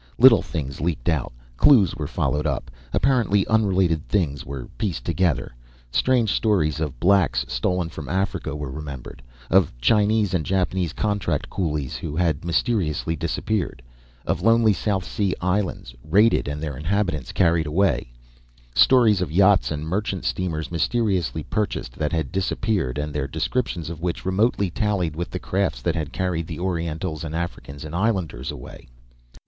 [0.17, 5.53] Little things leaked out, clues were followed up, apparently unrelated things were pieced together.
[5.91, 11.97] Strange stories of blacks stolen from Africa were remembered, of Chinese and Japanese contract coolies
[11.97, 13.83] who had mysteriously disappeared,
[14.25, 18.11] of lonely South Sea Islands raided and their inhabitants carried away;
[18.73, 24.01] stories of yachts and merchant steamers, mysteriously purchased, that had disappeared and the descriptions of
[24.01, 28.49] which remotely tallied with the crafts that had carried the Orientals and Africans and islanders
[28.49, 28.87] away.